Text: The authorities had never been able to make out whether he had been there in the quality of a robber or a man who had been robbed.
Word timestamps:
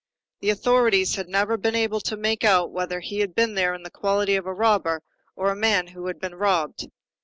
The 0.39 0.49
authorities 0.49 1.13
had 1.13 1.29
never 1.29 1.57
been 1.57 1.75
able 1.75 1.99
to 2.01 2.17
make 2.17 2.43
out 2.43 2.71
whether 2.71 3.01
he 3.01 3.19
had 3.19 3.35
been 3.35 3.53
there 3.53 3.75
in 3.75 3.83
the 3.83 3.91
quality 3.91 4.35
of 4.35 4.47
a 4.47 4.53
robber 4.55 5.03
or 5.35 5.51
a 5.51 5.55
man 5.55 5.85
who 5.85 6.07
had 6.07 6.19
been 6.19 6.33
robbed. 6.33 6.87